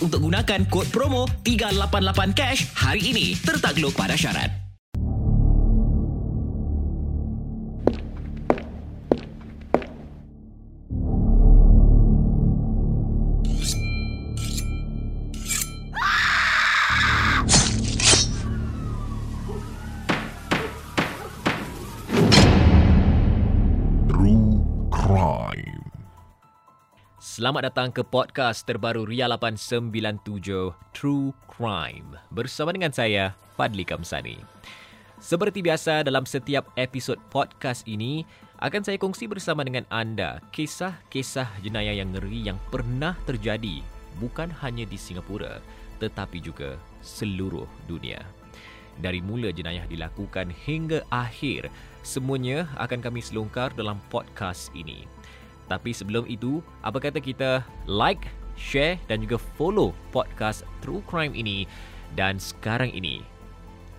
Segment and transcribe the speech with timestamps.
[0.00, 3.26] untuk gunakan kod promo 388 cash hari ini.
[3.38, 4.63] Tertakluk pada syarat.
[27.44, 29.92] Selamat datang ke podcast terbaru Ria 897
[30.96, 34.40] True Crime bersama dengan saya Fadli Kamsani.
[35.20, 38.24] Seperti biasa dalam setiap episod podcast ini
[38.64, 43.84] akan saya kongsi bersama dengan anda kisah-kisah jenayah yang ngeri yang pernah terjadi
[44.16, 45.60] bukan hanya di Singapura
[46.00, 48.24] tetapi juga seluruh dunia.
[49.04, 51.68] Dari mula jenayah dilakukan hingga akhir,
[52.00, 55.13] semuanya akan kami selongkar dalam podcast ini.
[55.64, 57.64] Tapi sebelum itu, apa kata kita?
[57.88, 61.64] Like, share dan juga follow podcast True Crime ini
[62.14, 63.24] dan sekarang ini.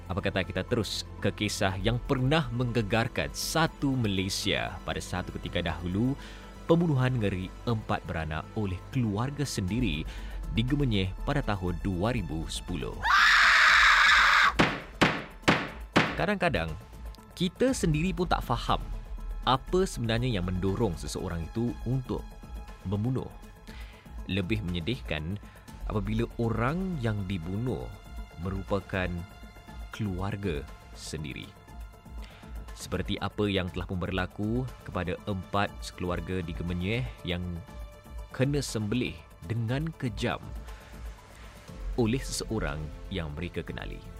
[0.06, 6.14] Apa kata kita terus ke kisah yang pernah menggegarkan satu Malaysia pada satu ketika dahulu?
[6.66, 10.02] Pembunuhan ngeri empat beranak oleh keluarga sendiri
[10.58, 12.42] di Gemenyih pada tahun 2010.
[16.18, 16.74] Kadang-kadang
[17.38, 18.82] kita sendiri pun tak faham
[19.46, 22.26] apa sebenarnya yang mendorong seseorang itu untuk
[22.90, 23.30] membunuh.
[24.26, 25.38] Lebih menyedihkan
[25.86, 27.86] apabila orang yang dibunuh
[28.42, 29.08] merupakan
[29.94, 30.66] keluarga
[30.98, 31.46] sendiri.
[32.76, 37.42] Seperti apa yang telah pun berlaku kepada empat sekeluarga di Kemenyih yang
[38.36, 39.16] kena sembelih
[39.48, 40.44] dengan kejam
[41.96, 44.15] oleh seseorang yang mereka kenali.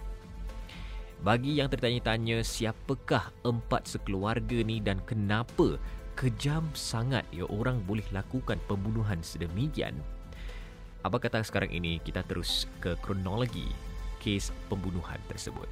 [1.24, 5.80] Bagi yang tertanya-tanya siapakah empat sekeluarga ni dan kenapa
[6.12, 9.96] kejam sangat ya orang boleh lakukan pembunuhan sedemikian?
[11.00, 13.70] Apa kata sekarang ini kita terus ke kronologi
[14.20, 15.70] kes pembunuhan tersebut.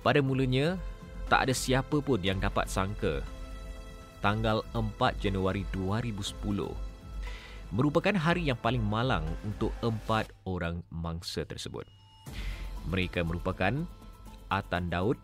[0.00, 0.76] Pada mulanya,
[1.28, 3.24] tak ada siapa pun yang dapat sangka
[4.24, 6.93] tanggal 4 Januari 2010
[7.72, 11.86] merupakan hari yang paling malang untuk empat orang mangsa tersebut.
[12.90, 13.72] Mereka merupakan
[14.52, 15.16] Atan Daud,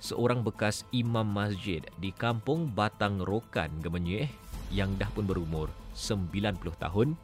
[0.00, 4.30] seorang bekas imam masjid di kampung Batang Rokan, Gemenyih
[4.72, 7.14] yang dah pun berumur 90 tahun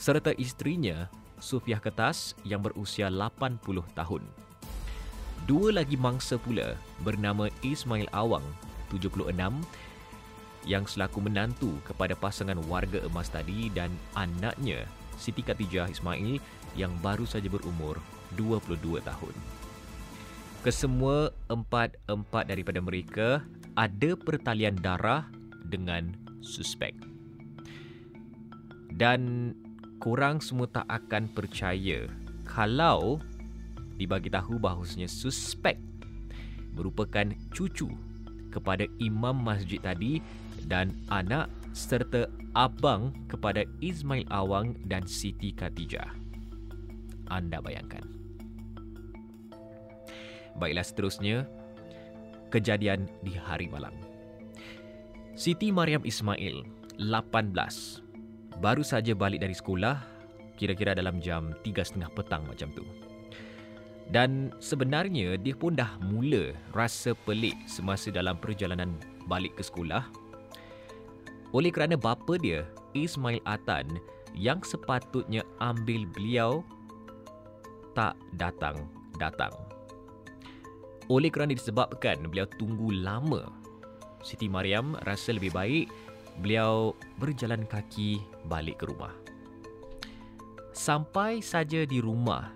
[0.00, 3.60] serta isterinya Sufiah Ketas yang berusia 80
[3.92, 4.24] tahun.
[5.44, 8.44] Dua lagi mangsa pula bernama Ismail Awang,
[8.92, 9.28] 76
[10.68, 14.84] yang selaku menantu kepada pasangan warga emas tadi dan anaknya
[15.16, 16.40] Siti Khatijah Ismail
[16.76, 18.00] yang baru saja berumur
[18.36, 19.34] 22 tahun.
[20.60, 23.40] Kesemua empat-empat daripada mereka
[23.76, 25.24] ada pertalian darah
[25.64, 26.12] dengan
[26.44, 26.92] suspek.
[28.92, 29.52] Dan
[30.00, 32.04] korang semua tak akan percaya
[32.44, 33.20] kalau
[33.96, 35.76] dibagi tahu bahawasanya suspek
[36.72, 37.88] merupakan cucu
[38.50, 40.18] kepada imam masjid tadi
[40.66, 42.26] dan anak serta
[42.58, 46.10] abang kepada Ismail Awang dan Siti Khatijah.
[47.30, 48.02] Anda bayangkan.
[50.58, 51.46] Baiklah seterusnya,
[52.50, 53.94] kejadian di hari malam.
[55.38, 56.66] Siti Mariam Ismail,
[56.98, 60.02] 18, baru saja balik dari sekolah,
[60.58, 62.84] kira-kira dalam jam 3.30 petang macam tu.
[64.10, 68.98] Dan sebenarnya dia pun dah mula rasa pelik semasa dalam perjalanan
[69.30, 70.02] balik ke sekolah.
[71.50, 73.98] Oleh kerana bapa dia, Ismail Atan,
[74.38, 76.62] yang sepatutnya ambil beliau
[77.98, 79.50] tak datang-datang.
[81.10, 83.50] Oleh kerana disebabkan beliau tunggu lama,
[84.22, 85.90] Siti Mariam rasa lebih baik
[86.38, 89.10] beliau berjalan kaki balik ke rumah.
[90.70, 92.54] Sampai saja di rumah,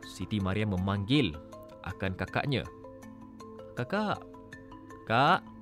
[0.00, 1.36] Siti Mariam memanggil
[1.84, 2.64] akan kakaknya.
[3.76, 4.24] Kakak,
[5.04, 5.55] kak.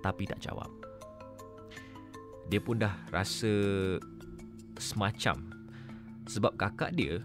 [0.00, 0.68] Tapi tak jawab.
[2.50, 3.52] Dia pun dah rasa
[4.80, 5.54] semacam
[6.26, 7.22] sebab kakak dia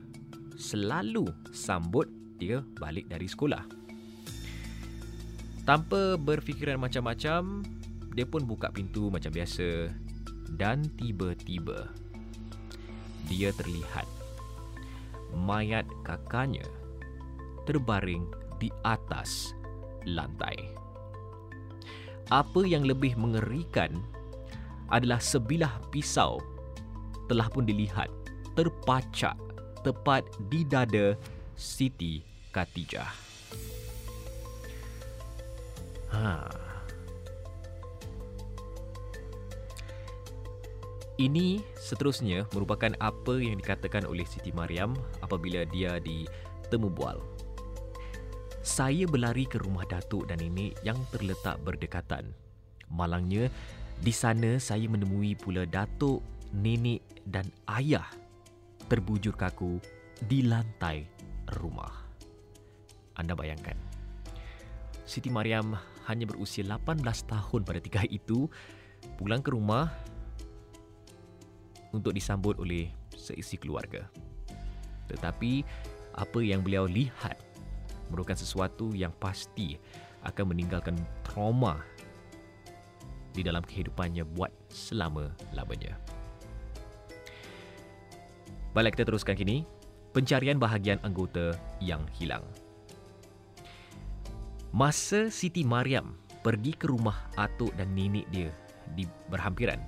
[0.60, 2.06] selalu sambut
[2.38, 3.64] dia balik dari sekolah.
[5.66, 7.66] Tanpa berfikiran macam-macam,
[8.14, 9.90] dia pun buka pintu macam biasa
[10.54, 11.90] dan tiba-tiba
[13.26, 14.06] dia terlihat
[15.34, 16.64] mayat kakaknya
[17.66, 18.30] terbaring
[18.62, 19.58] di atas
[20.06, 20.85] lantai.
[22.34, 23.94] Apa yang lebih mengerikan
[24.90, 26.42] adalah sebilah pisau
[27.30, 28.10] telah pun dilihat
[28.58, 29.38] terpacak
[29.86, 31.14] tepat di dada
[31.54, 33.10] Siti Khatijah.
[36.16, 36.50] Ha.
[41.16, 47.35] Ini seterusnya merupakan apa yang dikatakan oleh Siti Mariam apabila dia ditemu bual.
[48.66, 52.34] Saya berlari ke rumah datuk dan nenek yang terletak berdekatan.
[52.90, 53.46] Malangnya,
[54.02, 57.46] di sana saya menemui pula datuk, nenek dan
[57.78, 58.10] ayah
[58.90, 59.78] terbujur kaku
[60.26, 61.06] di lantai
[61.62, 61.94] rumah.
[63.14, 63.78] Anda bayangkan.
[65.06, 65.78] Siti Mariam
[66.10, 68.50] hanya berusia 18 tahun pada ketika itu
[69.22, 69.94] pulang ke rumah
[71.94, 74.10] untuk disambut oleh seisi keluarga.
[75.06, 75.62] Tetapi
[76.18, 77.45] apa yang beliau lihat
[78.10, 79.78] merupakan sesuatu yang pasti
[80.26, 81.82] akan meninggalkan trauma
[83.36, 86.00] di dalam kehidupannya buat selama-lamanya.
[88.76, 89.64] Baiklah kita teruskan kini,
[90.12, 92.44] pencarian bahagian anggota yang hilang.
[94.76, 98.52] Masa Siti Mariam pergi ke rumah atuk dan nenek dia
[98.92, 99.80] di berhampiran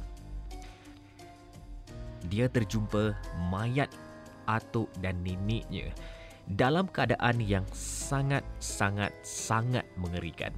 [2.26, 3.16] dia terjumpa
[3.54, 3.88] mayat
[4.50, 5.94] atuk dan neneknya
[6.56, 10.56] dalam keadaan yang sangat-sangat-sangat mengerikan.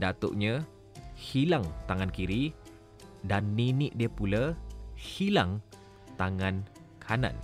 [0.00, 0.64] Datuknya
[1.12, 2.56] hilang tangan kiri
[3.24, 4.56] dan nenek dia pula
[4.96, 5.60] hilang
[6.16, 6.64] tangan
[6.96, 7.36] kanan.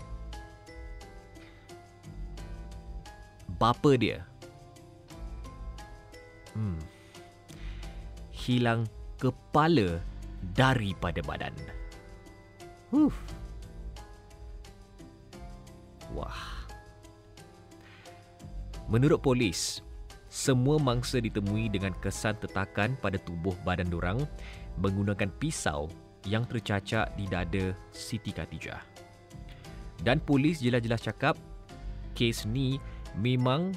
[3.60, 4.24] Bapa dia
[6.54, 6.80] hmm,
[8.32, 8.88] hilang
[9.20, 10.00] kepala
[10.56, 11.52] daripada badan.
[12.90, 13.12] Huh.
[16.16, 16.49] Wah.
[18.90, 19.86] Menurut polis,
[20.26, 24.18] semua mangsa ditemui dengan kesan tetakan pada tubuh badan dorang
[24.82, 25.86] menggunakan pisau
[26.26, 28.82] yang tercacak di dada Siti Khatijah.
[30.02, 31.38] Dan polis jelas-jelas cakap
[32.18, 32.82] kes ni
[33.14, 33.70] memang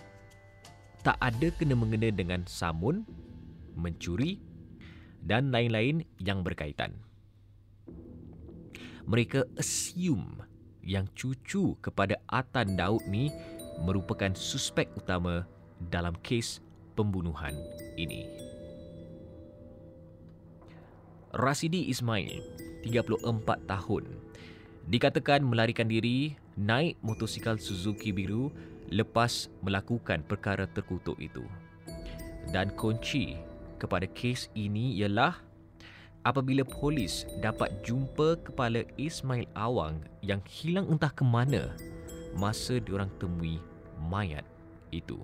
[1.06, 3.06] tak ada kena-mengena dengan samun,
[3.77, 4.42] mencuri
[5.21, 6.98] dan lain-lain yang berkaitan
[9.04, 10.44] mereka assume
[10.83, 13.31] yang cucu kepada Atan Daud ni
[13.83, 15.44] merupakan suspek utama
[15.91, 16.63] dalam kes
[16.95, 17.53] pembunuhan
[18.00, 18.25] ini.
[21.33, 22.45] Rasidi Ismail,
[22.85, 24.03] 34 tahun,
[24.88, 28.53] dikatakan melarikan diri naik motosikal Suzuki biru
[28.94, 31.44] lepas melakukan perkara terkutuk itu.
[32.53, 33.41] Dan kunci
[33.81, 35.41] kepada kes ini ialah
[36.21, 41.74] apabila polis dapat jumpa kepala Ismail Awang yang hilang entah ke mana
[42.38, 43.57] masa diorang temui
[44.03, 44.45] mayat
[44.91, 45.19] itu.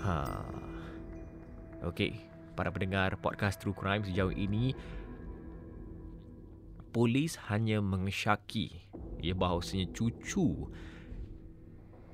[0.00, 0.46] Ha.
[1.84, 2.16] Okey,
[2.56, 4.76] para pendengar podcast True Crime sejauh ini
[6.90, 8.90] polis hanya mengesyaki
[9.22, 10.66] ya bahawasanya cucu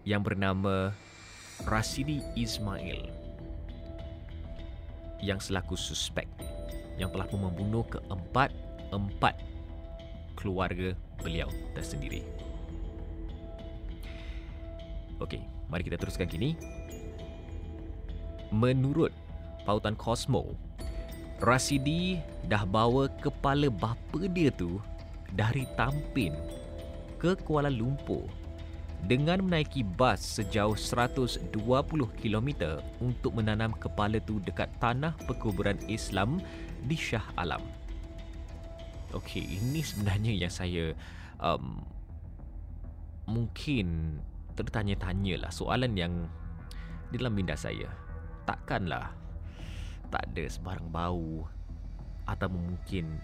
[0.05, 0.93] yang bernama
[1.65, 3.09] Rasidi Ismail
[5.25, 6.29] yang selaku suspek
[7.01, 9.35] yang telah pun membunuh keempat-empat
[10.37, 10.93] keluarga
[11.25, 12.36] beliau tersendiri.
[15.17, 15.41] Okey,
[15.73, 16.57] mari kita teruskan kini.
[18.53, 19.11] Menurut
[19.65, 20.53] pautan Cosmo,
[21.41, 24.81] Rasidi dah bawa kepala bapa dia tu
[25.33, 26.33] dari Tampin
[27.17, 28.25] ke Kuala Lumpur
[29.05, 31.53] dengan menaiki bas sejauh 120
[32.17, 32.49] km
[33.01, 36.41] untuk menanam kepala tu dekat tanah perkuburan Islam
[36.89, 37.61] di Shah Alam.
[39.13, 40.93] Okey, ini sebenarnya yang saya
[41.41, 41.85] um,
[43.29, 44.19] mungkin
[44.57, 46.27] tertanya-tanya lah soalan yang
[47.13, 47.93] di dalam minda saya.
[48.49, 49.13] Takkanlah
[50.09, 51.45] tak ada sebarang bau
[52.27, 53.21] atau mungkin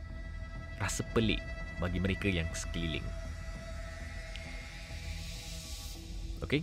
[0.78, 1.40] rasa pelik
[1.78, 3.04] bagi mereka yang sekeliling.
[6.42, 6.62] Okey.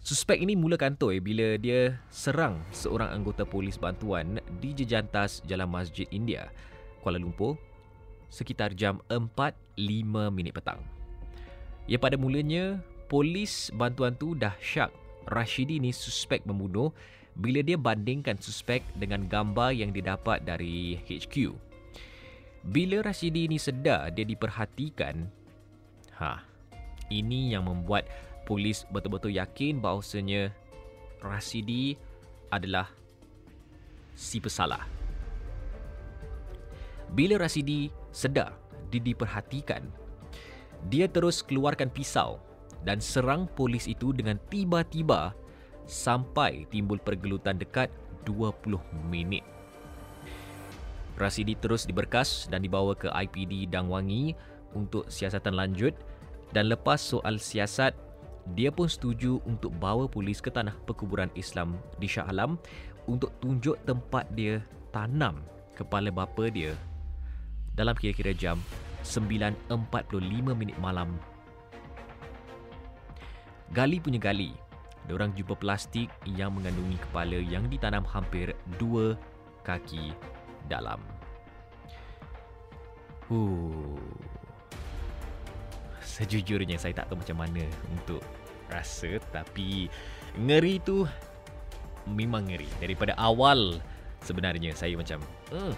[0.00, 6.08] Suspek ini mula kantoi bila dia serang seorang anggota polis bantuan di jejantas Jalan Masjid
[6.08, 6.48] India,
[7.04, 7.60] Kuala Lumpur
[8.32, 9.76] sekitar jam 4.05
[10.32, 10.80] minit petang.
[11.84, 12.78] Ya pada mulanya,
[13.10, 14.94] polis bantuan tu dah syak
[15.26, 16.94] Rashidi ni suspek membunuh
[17.34, 21.50] bila dia bandingkan suspek dengan gambar yang didapat dari HQ.
[22.70, 25.26] Bila Rashidi ni sedar dia diperhatikan,
[26.22, 26.46] ha,
[27.10, 28.06] ini yang membuat
[28.46, 30.54] polis betul-betul yakin bahawasanya
[31.20, 31.98] Rasidi
[32.48, 32.88] adalah
[34.14, 34.86] si pesalah.
[37.10, 38.54] Bila Rasidi sedar
[38.90, 39.82] dia diperhatikan,
[40.88, 42.49] dia terus keluarkan pisau
[42.84, 45.36] dan serang polis itu dengan tiba-tiba
[45.84, 47.90] sampai timbul pergelutan dekat
[48.24, 49.44] 20 minit.
[51.20, 54.32] Rasidi terus diberkas dan dibawa ke IPD Dangwangi
[54.72, 55.92] untuk siasatan lanjut
[56.56, 57.92] dan lepas soal siasat
[58.56, 62.56] dia pun setuju untuk bawa polis ke tanah perkuburan Islam di Shah Alam
[63.04, 65.44] untuk tunjuk tempat dia tanam
[65.76, 66.72] kepala bapa dia
[67.76, 68.58] dalam kira-kira jam
[69.04, 71.16] 9.45 minit malam.
[73.70, 74.50] Gali punya gali,
[75.14, 78.50] orang jumpa plastik yang mengandungi kepala yang ditanam hampir
[78.82, 79.14] dua
[79.62, 80.10] kaki
[80.66, 80.98] dalam.
[83.30, 83.94] Huh.
[86.02, 87.62] Sejujurnya saya tak tahu macam mana
[87.94, 88.18] untuk
[88.66, 89.86] rasa tapi
[90.34, 91.06] ngeri tu
[92.10, 92.66] memang ngeri.
[92.82, 93.78] Daripada awal
[94.26, 95.22] sebenarnya saya macam
[95.54, 95.74] uh.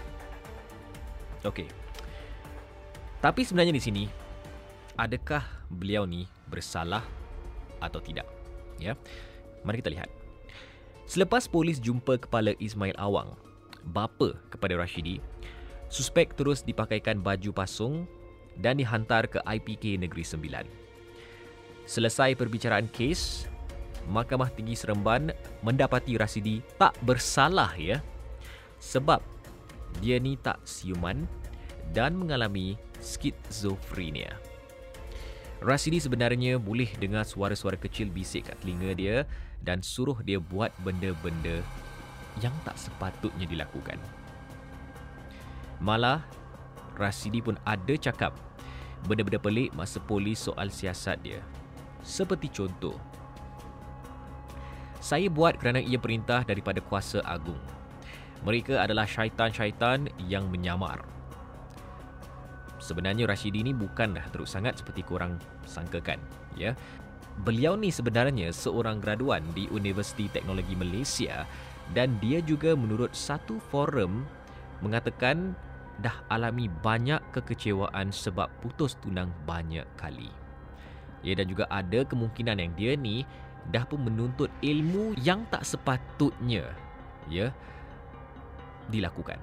[1.45, 1.69] Okey.
[3.21, 4.03] Tapi sebenarnya di sini
[4.97, 7.05] adakah beliau ni bersalah
[7.83, 8.25] atau tidak?
[8.79, 8.95] Ya.
[9.67, 10.09] Mari kita lihat.
[11.03, 13.35] Selepas polis jumpa kepala Ismail Awang,
[13.91, 15.19] bapa kepada Rashidi,
[15.91, 18.07] suspek terus dipakaikan baju pasung
[18.55, 20.65] dan dihantar ke IPK Negeri Sembilan.
[21.83, 23.51] Selesai perbicaraan kes,
[24.07, 25.31] Mahkamah Tinggi Seremban
[25.63, 27.99] mendapati Rashidi tak bersalah ya.
[28.79, 29.19] Sebab
[29.99, 31.27] dia ni tak siuman
[31.91, 34.52] dan mengalami skizofrenia.
[35.63, 39.17] Rasidi sebenarnya boleh dengar suara-suara kecil bisik kat telinga dia
[39.63, 41.63] dan suruh dia buat benda-benda
[42.43, 43.95] yang tak sepatutnya dilakukan.
[45.79, 46.19] Malah,
[46.99, 48.35] Rasidi pun ada cakap
[49.07, 51.39] benda-benda pelik masa polis soal siasat dia.
[52.03, 52.99] Seperti contoh,
[54.99, 57.59] saya buat kerana ia perintah daripada kuasa agung.
[58.43, 61.12] Mereka adalah syaitan-syaitan yang menyamar.
[62.83, 66.19] Sebenarnya Rashidi ni bukanlah teruk sangat seperti korang sangkakan,
[66.59, 66.75] ya.
[67.47, 71.47] Beliau ni sebenarnya seorang graduan di Universiti Teknologi Malaysia
[71.95, 74.27] dan dia juga menurut satu forum
[74.83, 75.55] mengatakan
[76.03, 80.29] dah alami banyak kekecewaan sebab putus tunang banyak kali.
[81.23, 83.23] Ya dan juga ada kemungkinan yang dia ni
[83.71, 86.67] dah pun menuntut ilmu yang tak sepatutnya
[87.31, 87.47] ya
[88.91, 89.39] dilakukan.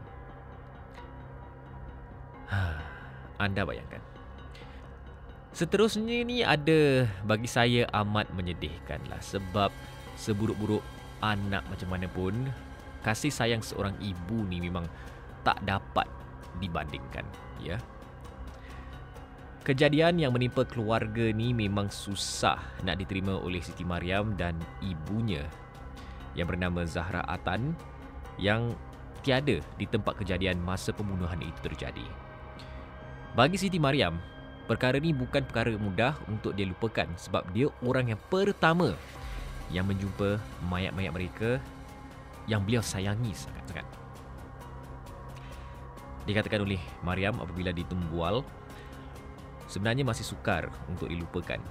[2.53, 3.00] Ha
[3.41, 4.05] anda bayangkan.
[5.51, 9.75] Seterusnya ni ada bagi saya amat menyedihkan lah sebab
[10.15, 10.85] seburuk-buruk
[11.25, 12.35] anak macam mana pun
[13.03, 14.87] kasih sayang seorang ibu ni memang
[15.43, 16.07] tak dapat
[16.61, 17.25] dibandingkan
[17.59, 17.81] ya.
[19.61, 25.45] Kejadian yang menimpa keluarga ni memang susah nak diterima oleh Siti Mariam dan ibunya
[26.33, 27.77] yang bernama Zahra Atan
[28.41, 28.73] yang
[29.21, 32.30] tiada di tempat kejadian masa pembunuhan itu terjadi.
[33.31, 34.19] Bagi Siti Mariam,
[34.67, 38.99] perkara ni bukan perkara mudah untuk dia lupakan sebab dia orang yang pertama
[39.71, 41.63] yang menjumpa mayat-mayat mereka
[42.51, 43.87] yang beliau sayangi sangat-sangat.
[46.27, 48.43] Dikatakan oleh Mariam apabila ditembual,
[49.71, 51.63] sebenarnya masih sukar untuk dilupakan.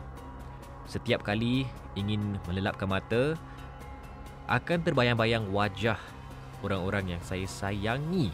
[0.87, 1.67] Setiap kali
[1.99, 3.35] ingin melelapkan mata,
[4.47, 5.99] akan terbayang-bayang wajah
[6.63, 8.31] orang-orang yang saya sayangi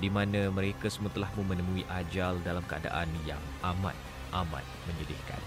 [0.00, 3.94] di mana mereka semua telah menemui ajal dalam keadaan yang amat
[4.32, 5.40] amat menyedihkan.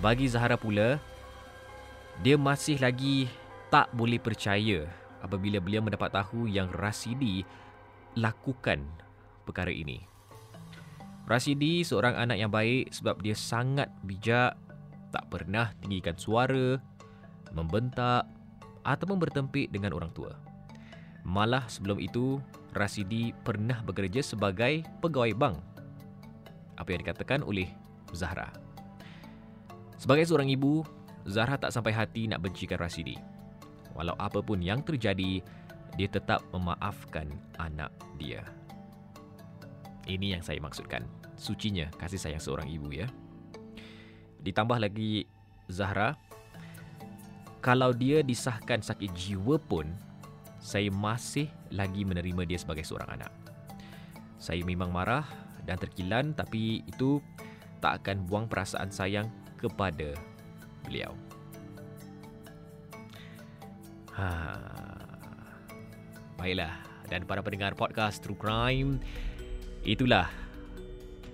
[0.00, 0.98] Bagi Zahara pula,
[2.20, 3.30] dia masih lagi
[3.72, 4.84] tak boleh percaya
[5.22, 7.46] apabila beliau mendapat tahu yang Rasidi
[8.18, 8.82] lakukan
[9.48, 10.04] perkara ini.
[11.24, 14.58] Rasidi seorang anak yang baik sebab dia sangat bijak,
[15.14, 16.76] tak pernah tinggikan suara,
[17.54, 18.26] membentak
[18.82, 20.51] ataupun bertempik dengan orang tua.
[21.22, 22.42] Malah sebelum itu,
[22.74, 25.56] Rasidi pernah bekerja sebagai pegawai bank.
[26.80, 27.70] Apa yang dikatakan oleh
[28.10, 28.50] Zahra.
[30.00, 30.82] Sebagai seorang ibu,
[31.30, 33.14] Zahra tak sampai hati nak bencikan Rasidi.
[33.94, 35.44] Walau apa pun yang terjadi,
[35.94, 37.28] dia tetap memaafkan
[37.60, 38.42] anak dia.
[40.08, 41.06] Ini yang saya maksudkan.
[41.38, 43.06] Sucinya kasih sayang seorang ibu ya.
[44.42, 45.28] Ditambah lagi
[45.70, 46.18] Zahra,
[47.62, 49.86] kalau dia disahkan sakit jiwa pun,
[50.62, 53.34] saya masih lagi menerima dia sebagai seorang anak.
[54.38, 55.26] Saya memang marah
[55.66, 57.18] dan terkilan tapi itu
[57.82, 59.26] tak akan buang perasaan sayang
[59.58, 60.14] kepada
[60.86, 61.10] beliau.
[64.14, 64.26] Ha.
[66.38, 66.74] Baiklah,
[67.10, 69.02] dan para pendengar podcast True Crime,
[69.82, 70.30] itulah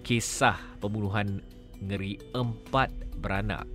[0.05, 1.45] kisah pembunuhan
[1.81, 3.69] ngeri empat beranak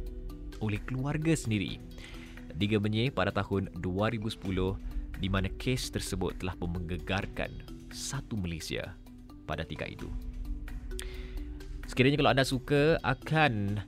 [0.61, 1.77] oleh keluarga sendiri.
[2.53, 4.92] Digebenye pada tahun 2010
[5.23, 7.47] di mana kes tersebut telah menggegarkan
[7.95, 8.91] satu Malaysia
[9.47, 10.11] pada tingkat itu.
[11.87, 13.79] Sekiranya kalau anda suka akan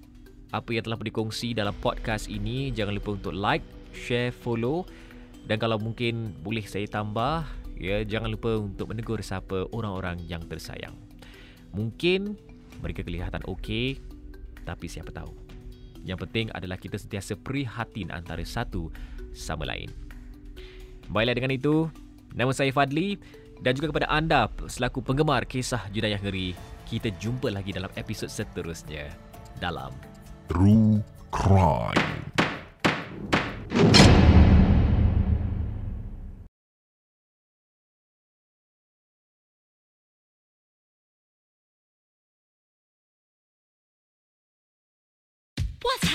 [0.55, 4.87] apa yang telah dikongsi dalam podcast ini, jangan lupa untuk like, share, follow
[5.43, 7.43] dan kalau mungkin boleh saya tambah,
[7.75, 10.95] ya jangan lupa untuk menegur siapa orang-orang yang tersayang.
[11.75, 12.39] Mungkin
[12.79, 13.99] mereka kelihatan okey,
[14.63, 15.35] tapi siapa tahu.
[16.07, 18.87] Yang penting adalah kita sentiasa prihatin antara satu
[19.35, 20.04] sama lain.
[21.09, 21.89] Baiklah dengan itu,
[22.33, 23.17] nama saya Fadli
[23.61, 26.57] dan juga kepada anda selaku penggemar kisah Judayah Ngeri,
[26.89, 29.09] kita jumpa lagi dalam episod seterusnya
[29.61, 29.93] dalam
[30.49, 32.14] True Crime.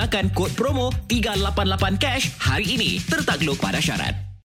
[0.00, 2.96] gunakan kod promo 388 cash hari ini.
[3.04, 4.29] Tertakluk pada syarat.